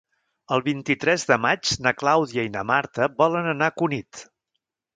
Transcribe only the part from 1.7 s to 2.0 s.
na